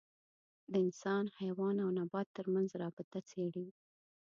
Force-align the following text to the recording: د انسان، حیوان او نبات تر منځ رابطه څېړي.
د 0.71 0.73
انسان، 0.85 1.25
حیوان 1.39 1.75
او 1.83 1.89
نبات 1.99 2.27
تر 2.37 2.45
منځ 2.53 2.69
رابطه 2.81 3.19
څېړي. 3.29 3.67